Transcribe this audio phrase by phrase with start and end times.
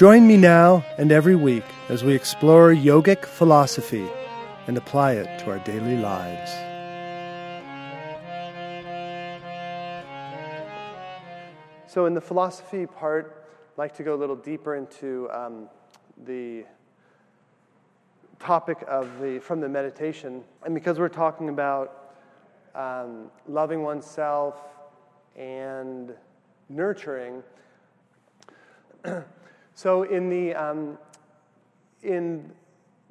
[0.00, 4.08] Join me now and every week as we explore yogic philosophy
[4.66, 6.50] and apply it to our daily lives.
[11.86, 13.44] So, in the philosophy part,
[13.74, 15.68] I'd like to go a little deeper into um,
[16.24, 16.64] the
[18.38, 22.14] topic of the from the meditation, and because we're talking about
[22.74, 24.56] um, loving oneself
[25.36, 26.14] and
[26.70, 27.42] nurturing.
[29.74, 30.98] so, in the um,
[32.02, 32.52] in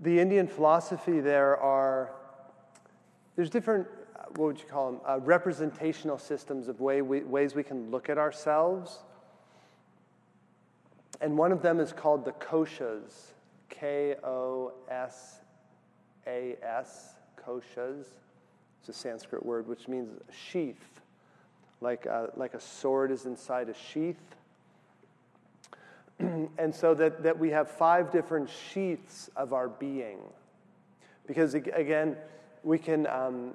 [0.00, 2.12] the Indian philosophy, there are
[3.36, 3.86] there's different
[4.36, 8.08] what would you call them, uh, representational systems of way we, ways we can look
[8.08, 8.98] at ourselves.
[11.20, 13.32] And one of them is called the koshas,
[13.70, 15.40] K O S
[16.26, 18.04] A S, koshas.
[18.80, 21.00] It's a Sanskrit word which means sheath,
[21.80, 24.35] like a, like a sword is inside a sheath.
[26.58, 30.18] and so that, that we have five different sheaths of our being.
[31.26, 32.16] Because again,
[32.62, 33.54] we can, um,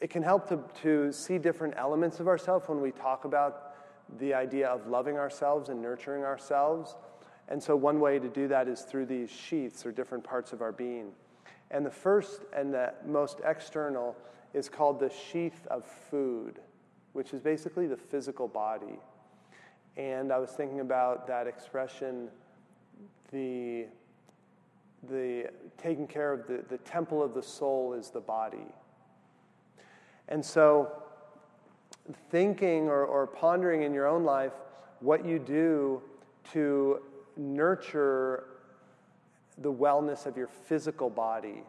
[0.00, 3.74] it can help to, to see different elements of ourselves when we talk about
[4.18, 6.94] the idea of loving ourselves and nurturing ourselves.
[7.48, 10.62] And so, one way to do that is through these sheaths or different parts of
[10.62, 11.12] our being.
[11.70, 14.16] And the first and the most external
[14.54, 16.60] is called the sheath of food,
[17.12, 18.98] which is basically the physical body.
[19.96, 22.28] And I was thinking about that expression,
[23.32, 23.86] the,
[25.08, 28.66] the taking care of the, the temple of the soul is the body.
[30.28, 30.92] And so,
[32.30, 34.52] thinking or, or pondering in your own life
[35.00, 36.02] what you do
[36.52, 37.00] to
[37.36, 38.44] nurture
[39.58, 41.62] the wellness of your physical body.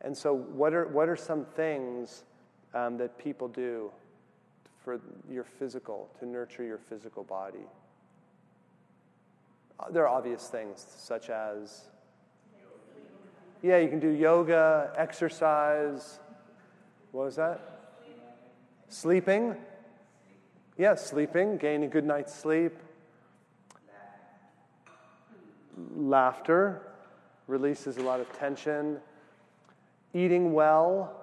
[0.00, 2.24] And so, what are, what are some things
[2.74, 3.92] um, that people do
[4.84, 5.00] for
[5.30, 7.66] your physical, to nurture your physical body?
[9.78, 11.82] Uh, there are obvious things, such as,
[13.62, 16.18] yeah, you can do yoga, exercise,
[17.12, 17.60] what was that?
[18.88, 19.54] Sleeping?
[20.78, 22.72] Yeah, sleeping, gaining a good night's sleep.
[25.94, 26.82] Laughter
[27.46, 28.98] releases a lot of tension.
[30.14, 31.21] Eating well.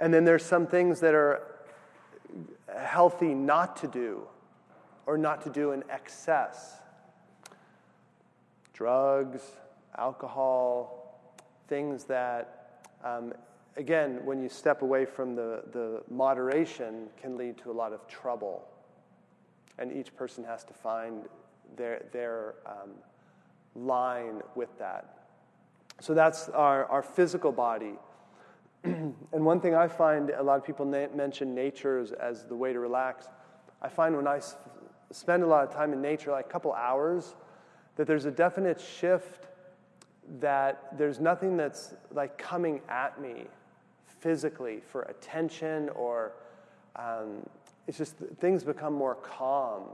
[0.00, 1.42] And then there's some things that are
[2.76, 4.26] healthy not to do
[5.06, 6.76] or not to do in excess
[8.72, 9.42] drugs,
[9.98, 11.20] alcohol,
[11.68, 13.34] things that, um,
[13.76, 18.08] again, when you step away from the, the moderation, can lead to a lot of
[18.08, 18.66] trouble.
[19.78, 21.28] And each person has to find
[21.76, 22.92] their, their um,
[23.74, 25.18] line with that.
[26.00, 27.96] So that's our, our physical body.
[28.84, 32.56] and one thing I find a lot of people na- mention nature as, as, the
[32.56, 33.26] way to relax.
[33.82, 34.56] I find when I s-
[35.10, 37.34] spend a lot of time in nature, like a couple hours,
[37.96, 39.48] that there's a definite shift
[40.38, 43.44] that there's nothing that's like coming at me
[44.20, 46.32] physically for attention or
[46.96, 47.46] um,
[47.86, 49.84] it's just things become more calm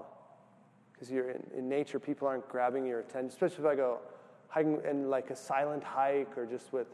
[0.92, 3.98] because you're in, in, nature people aren't grabbing your attention especially if i go
[4.48, 6.88] hiking in like a silent hike or just with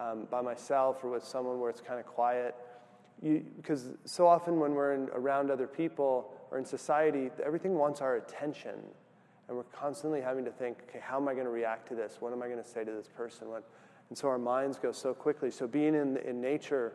[0.00, 2.54] um, by myself or with someone where it's kind of quiet
[3.56, 8.16] because so often when we're in, around other people or in society everything wants our
[8.16, 8.74] attention
[9.50, 12.18] and we're constantly having to think, okay, how am I going to react to this?
[12.20, 13.48] What am I going to say to this person?
[13.48, 13.64] What?
[14.08, 15.50] And so our minds go so quickly.
[15.50, 16.92] So being in, in nature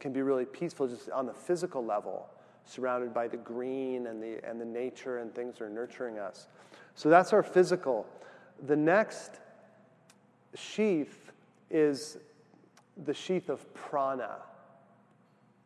[0.00, 2.26] can be really peaceful just on the physical level,
[2.64, 6.48] surrounded by the green and the, and the nature and things that are nurturing us.
[6.96, 8.04] So that's our physical.
[8.66, 9.38] The next
[10.56, 11.19] sheath
[11.70, 12.18] is
[13.04, 14.36] the sheath of prana,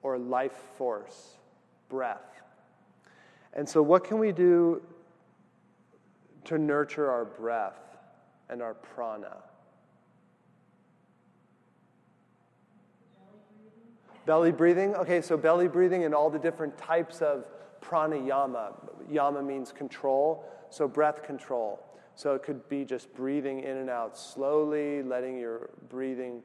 [0.03, 1.39] or life force,
[1.89, 2.43] breath.
[3.53, 4.83] And so, what can we do
[6.45, 7.97] to nurture our breath
[8.49, 9.37] and our prana.
[14.27, 14.95] Belly breathing.
[14.95, 17.47] Okay, so belly breathing and all the different types of
[17.83, 18.73] pranayama.
[19.11, 21.84] Yama means control, so breath control.
[22.17, 26.43] So it could be just breathing in and out slowly, letting your breathing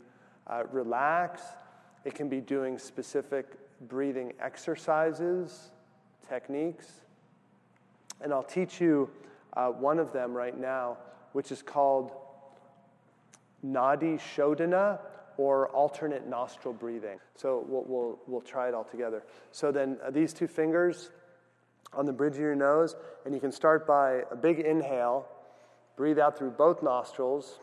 [0.48, 1.42] uh, relax.
[2.06, 3.46] It can be doing specific
[3.88, 5.72] breathing exercises
[6.28, 6.88] techniques.
[8.22, 9.10] And I'll teach you
[9.54, 10.98] uh, one of them right now,
[11.34, 12.12] which is called
[13.66, 15.00] Nadi Shodhana
[15.38, 17.20] or alternate nostril breathing.
[17.36, 19.24] So we'll, we'll, we'll try it all together.
[19.52, 21.12] So then uh, these two fingers
[21.94, 22.96] on the bridge of your nose,
[23.26, 25.28] and you can start by a big inhale,
[26.00, 27.60] breathe out through both nostrils,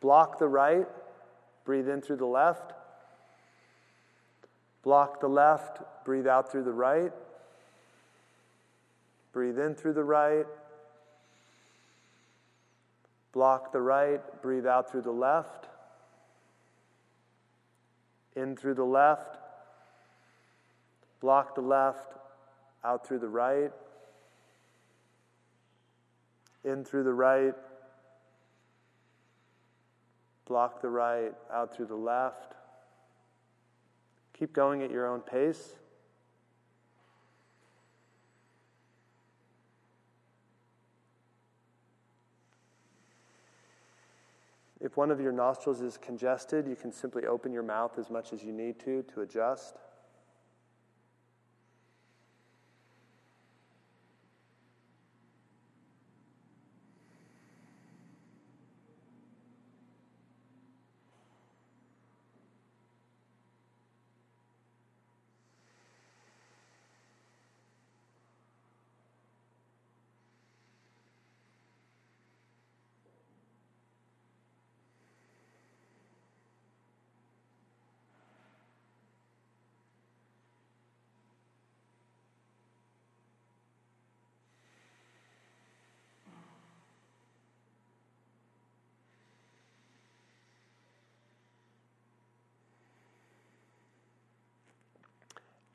[0.00, 0.86] block the right,
[1.64, 2.72] breathe in through the left,
[4.84, 7.10] block the left, breathe out through the right,
[9.32, 10.46] breathe in through the right,
[13.32, 15.66] block the right, breathe out through the left.
[18.36, 19.36] In through the left,
[21.20, 22.14] block the left,
[22.84, 23.72] out through the right,
[26.66, 27.54] in through the right,
[30.46, 32.54] block the right, out through the left.
[34.38, 35.76] Keep going at your own pace.
[44.80, 48.32] If one of your nostrils is congested, you can simply open your mouth as much
[48.32, 49.76] as you need to to adjust.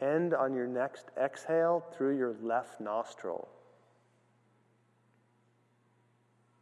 [0.01, 3.47] End on your next exhale through your left nostril.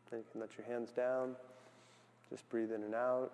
[0.10, 1.36] Then you can let your hands down.
[2.30, 3.32] Just breathe in and out.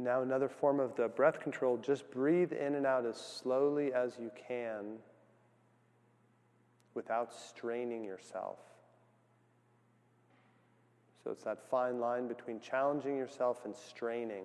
[0.00, 4.16] Now, another form of the breath control just breathe in and out as slowly as
[4.16, 4.98] you can
[6.94, 8.60] without straining yourself.
[11.24, 14.44] So it's that fine line between challenging yourself and straining.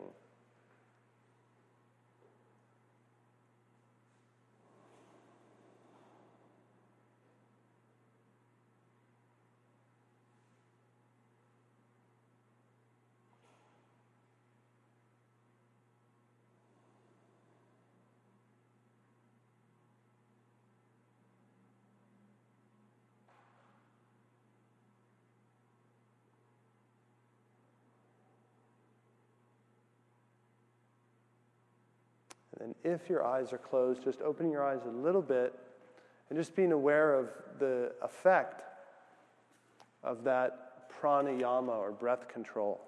[32.64, 35.54] And if your eyes are closed, just opening your eyes a little bit
[36.30, 37.30] and just being aware of
[37.60, 38.64] the effect
[40.02, 42.80] of that pranayama or breath control.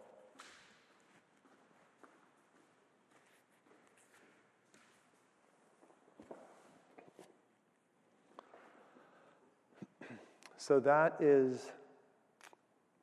[10.57, 11.69] So that is,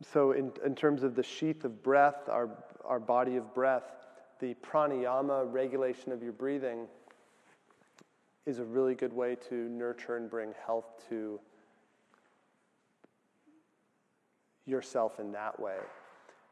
[0.00, 2.48] so in, in terms of the sheath of breath, our,
[2.84, 3.84] our body of breath,
[4.42, 6.88] the pranayama regulation of your breathing
[8.44, 11.38] is a really good way to nurture and bring health to
[14.66, 15.76] yourself in that way.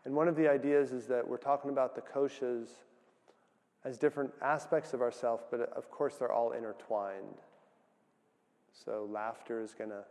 [0.04, 2.68] And one of the ideas is that we're talking about the koshas
[3.84, 7.40] as different aspects of ourself, but of course they're all intertwined.
[8.72, 10.04] So laughter is going to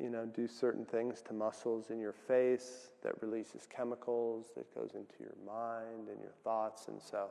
[0.00, 4.90] you know, do certain things to muscles in your face that releases chemicals that goes
[4.94, 6.88] into your mind and your thoughts.
[6.88, 7.28] And so,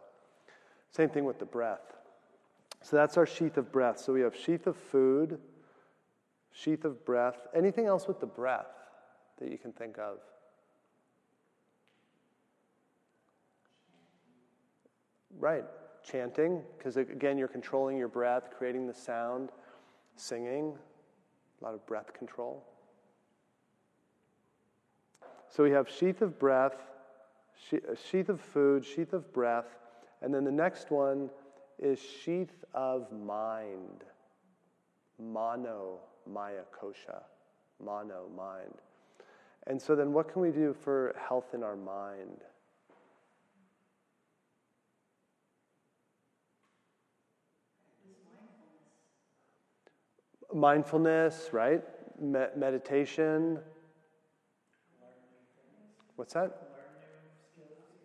[0.92, 1.94] same thing with the breath.
[2.82, 4.00] So that's our sheath of breath.
[4.00, 5.40] So we have sheath of food,
[6.52, 7.48] sheath of breath.
[7.56, 8.68] Anything else with the breath
[9.40, 10.18] that you can think of?
[15.40, 15.66] Right,
[16.04, 19.50] chanting, because again, you're controlling your breath, creating the sound,
[20.16, 20.78] singing,
[21.64, 22.66] a lot of breath control.
[25.50, 26.76] So we have sheath of breath,
[28.10, 29.78] sheath of food, sheath of breath,
[30.22, 31.30] and then the next one
[31.80, 34.04] is sheath of mind.
[35.18, 36.00] Mano
[36.32, 37.22] Maya Kosha.
[37.84, 38.74] Mano, mind.
[39.68, 42.42] And so then what can we do for health in our mind?
[50.54, 51.82] Mindfulness, right?
[52.20, 53.60] Me- meditation.
[56.16, 56.70] What's that?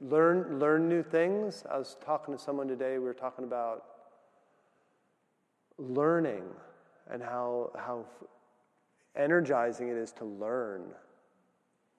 [0.01, 1.65] Learn learn new things.
[1.71, 2.95] I was talking to someone today.
[2.95, 3.85] We were talking about
[5.77, 6.45] learning
[7.11, 8.05] and how how
[9.17, 10.83] energizing it is to learn,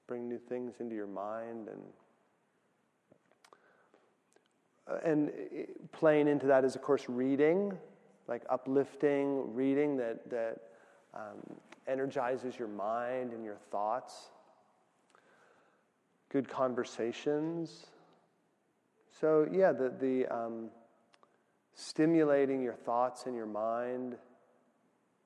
[0.07, 1.81] bring new things into your mind and
[4.89, 5.31] uh, and
[5.91, 7.77] playing into that is, of course, reading,
[8.29, 10.57] like uplifting reading that, that
[11.15, 11.41] um,
[11.87, 14.29] energizes your mind and your thoughts.
[16.29, 17.87] Good conversations.
[19.19, 20.69] So, yeah, the, the um,
[21.73, 24.15] stimulating your thoughts and your mind,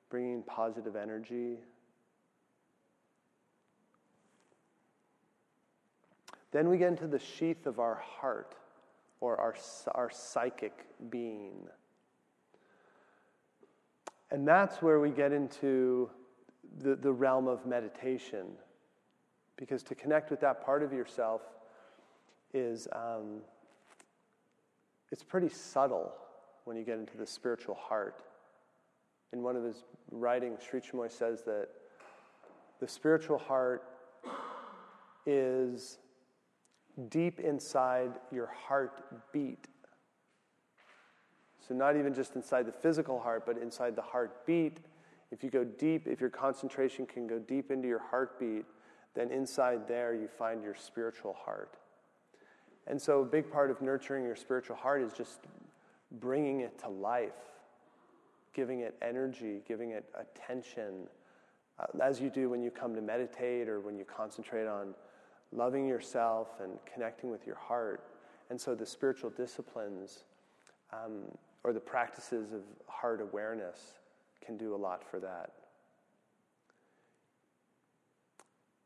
[0.08, 1.58] bringing positive energy.
[6.52, 8.54] Then we get into the sheath of our heart
[9.20, 9.54] or our,
[9.94, 11.66] our psychic being.
[14.30, 16.10] And that's where we get into
[16.78, 18.46] the, the realm of meditation.
[19.56, 21.42] Because to connect with that part of yourself
[22.52, 23.40] is um,
[25.12, 26.12] it's pretty subtle
[26.64, 28.22] when you get into the spiritual heart.
[29.32, 31.68] In one of his writings, Sri Chinmoy says that
[32.80, 33.84] the spiritual heart
[35.26, 35.98] is
[37.08, 39.66] deep inside your heartbeat.
[41.66, 44.78] So, not even just inside the physical heart, but inside the heartbeat.
[45.30, 48.66] If you go deep, if your concentration can go deep into your heartbeat,
[49.14, 51.78] then inside there you find your spiritual heart.
[52.86, 55.40] And so, a big part of nurturing your spiritual heart is just
[56.20, 57.32] bringing it to life,
[58.52, 61.08] giving it energy, giving it attention,
[61.78, 64.94] uh, as you do when you come to meditate or when you concentrate on
[65.50, 68.04] loving yourself and connecting with your heart.
[68.50, 70.24] And so the spiritual disciplines
[70.92, 71.22] um,
[71.64, 73.78] or the practices of heart awareness
[74.44, 75.50] can do a lot for that.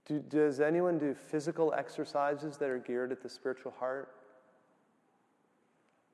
[0.06, 4.08] Do, does anyone do physical exercises that are geared at the spiritual heart?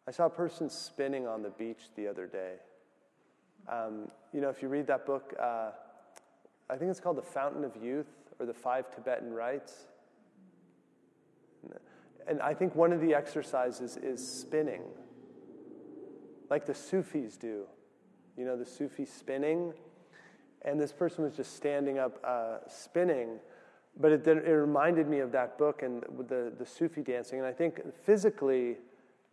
[0.08, 2.54] I saw a person spinning on the beach the other day.
[3.68, 5.70] Um, you know, if you read that book, uh,
[6.68, 9.86] I think it's called The Fountain of Youth or The Five Tibetan Rites.
[12.26, 14.82] And I think one of the exercises is spinning,
[16.50, 17.64] like the Sufis do.
[18.36, 19.72] You know, the Sufi spinning.
[20.62, 23.38] And this person was just standing up uh, spinning.
[23.98, 27.38] But it, it reminded me of that book and the, the Sufi dancing.
[27.38, 28.76] And I think physically,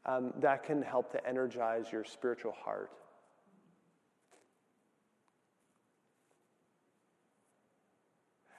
[0.05, 2.91] um, that can help to energize your spiritual heart.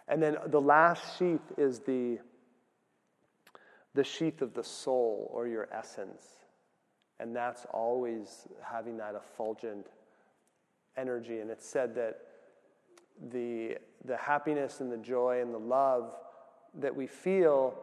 [0.09, 2.19] And then the last sheath is the
[3.95, 6.42] the sheath of the soul or your essence.
[7.23, 9.87] And that's always having that effulgent
[10.97, 11.39] energy.
[11.39, 12.19] And it's said that
[13.31, 16.17] the, the happiness and the joy and the love
[16.81, 17.79] that we feel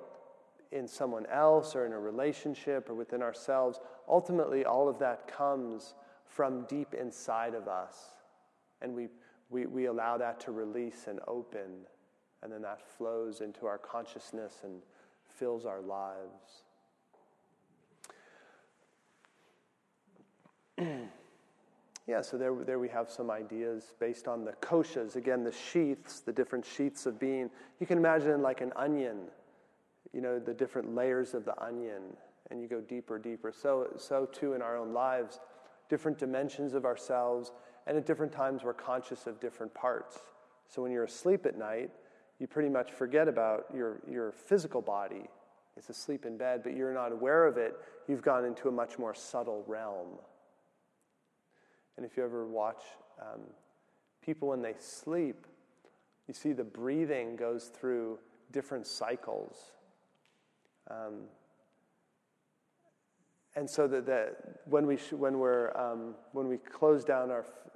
[0.73, 3.79] in someone else or in a relationship or within ourselves,
[4.09, 5.93] ultimately, all of that comes
[6.25, 7.95] from deep inside of us.
[8.81, 9.07] And we,
[9.49, 11.85] we, we allow that to release and open.
[12.43, 14.81] And then that flows into our consciousness and
[15.29, 16.65] fills our lives.
[22.07, 25.15] Yeah, so there, there we have some ideas based on the koshas.
[25.15, 27.49] Again, the sheaths, the different sheaths of being.
[27.79, 29.17] You can imagine like an onion,
[30.13, 32.01] you know, the different layers of the onion,
[32.49, 33.51] and you go deeper, deeper.
[33.51, 35.39] So, so too in our own lives,
[35.89, 37.51] different dimensions of ourselves,
[37.87, 40.17] and at different times we're conscious of different parts.
[40.67, 41.89] So when you're asleep at night,
[42.39, 45.29] you pretty much forget about your, your physical body.
[45.75, 47.75] It's asleep in bed, but you're not aware of it.
[48.07, 50.07] You've gone into a much more subtle realm.
[51.99, 52.81] And if you ever watch
[53.21, 53.41] um,
[54.25, 55.45] people when they sleep,
[56.29, 58.19] you see the breathing goes through
[58.53, 59.73] different cycles.
[60.89, 61.23] Um,
[63.53, 67.41] and so that, that when, we sh- when, we're, um, when we close down our
[67.41, 67.71] f-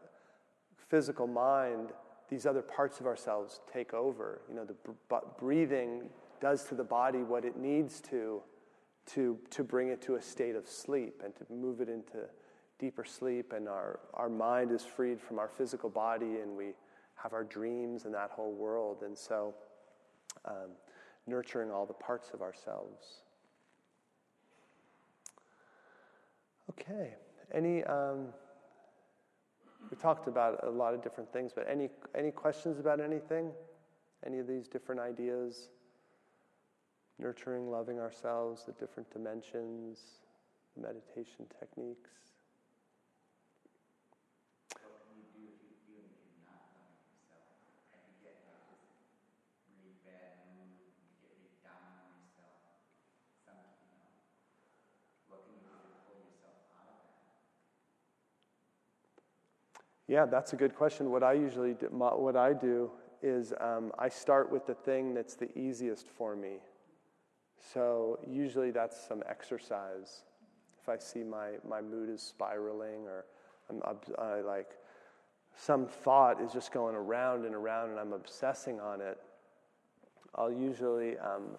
[0.87, 1.89] physical mind,
[2.29, 4.39] these other parts of ourselves take over.
[4.47, 4.77] You know, the
[5.09, 6.03] b- breathing
[6.39, 8.41] does to the body what it needs to,
[9.07, 12.19] to to bring it to a state of sleep and to move it into
[12.79, 13.53] deeper sleep.
[13.53, 16.73] And our, our mind is freed from our physical body and we
[17.15, 19.03] have our dreams and that whole world.
[19.03, 19.53] And so,
[20.45, 20.71] um,
[21.25, 23.21] nurturing all the parts of ourselves.
[26.69, 27.15] Okay.
[27.53, 27.83] Any.
[27.83, 28.27] Um,
[29.91, 33.51] we talked about a lot of different things, but any, any questions about anything?
[34.25, 35.69] Any of these different ideas?
[37.19, 39.99] Nurturing, loving ourselves, the different dimensions,
[40.79, 42.09] meditation techniques.
[60.07, 61.11] Yeah, that's a good question.
[61.11, 62.91] What I usually do, what I do
[63.21, 66.57] is um, I start with the thing that's the easiest for me.
[67.73, 70.23] So usually that's some exercise.
[70.81, 73.25] If I see my, my mood is spiraling or
[73.69, 73.81] I'm
[74.45, 74.71] like
[75.55, 79.17] some thought is just going around and around and I'm obsessing on it,
[80.35, 81.57] I'll usually, um,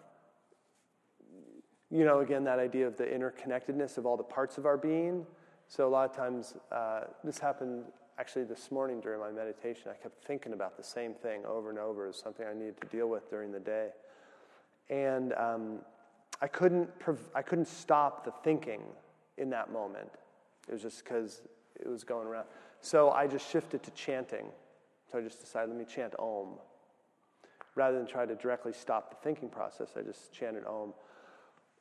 [1.90, 5.24] you know, again, that idea of the interconnectedness of all the parts of our being.
[5.68, 7.84] So a lot of times, uh, this happened
[8.18, 9.90] actually this morning during my meditation.
[9.90, 12.86] I kept thinking about the same thing over and over as something I needed to
[12.88, 13.88] deal with during the day.
[14.88, 15.78] And um,
[16.40, 16.90] I, couldn't
[17.34, 18.82] I couldn't stop the thinking
[19.38, 20.10] in that moment.
[20.68, 21.42] It was just because
[21.80, 22.46] it was going around.
[22.80, 24.46] So I just shifted to chanting.
[25.10, 26.58] So I just decided, let me chant Om.
[27.74, 30.92] Rather than try to directly stop the thinking process, I just chanted Om.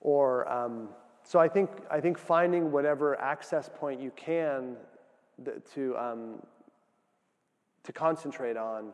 [0.02, 0.90] Or, um,
[1.24, 4.76] so I think, I think finding whatever access point you can
[5.74, 6.42] to, um,
[7.84, 8.92] to concentrate on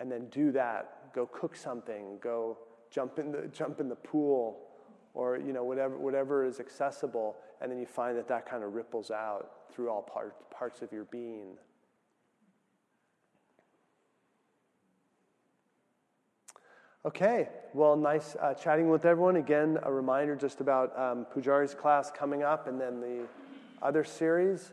[0.00, 1.12] and then do that.
[1.14, 2.58] Go cook something, go
[2.90, 4.58] jump in the, jump in the pool,
[5.14, 8.74] or you know, whatever, whatever is accessible, and then you find that that kind of
[8.74, 11.56] ripples out through all part, parts of your being.
[17.06, 19.36] Okay, well, nice uh, chatting with everyone.
[19.36, 23.28] Again, a reminder just about um, Pujari's class coming up and then the
[23.80, 24.72] other series.